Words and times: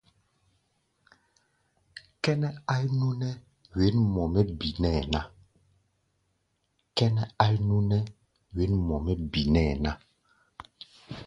Kʼɛ́nɛ́ 2.21 2.51
áí 2.73 2.85
núʼnɛ́ 2.99 3.33
wěn 8.57 8.75
mɔ 8.87 8.95
mɛ́ 9.03 9.15
binɛ́ɛ 9.31 9.73
ná. 9.85 9.91